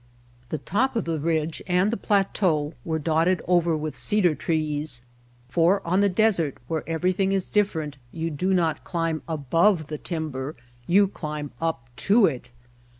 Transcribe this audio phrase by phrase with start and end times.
[0.49, 5.03] The top of the ridge and the plateau were dotted over with cedar trees,
[5.47, 9.99] for on the desert, where everything is dif ferent, you do not climb above the
[9.99, 10.55] timber,
[10.87, 12.51] you climb up to it.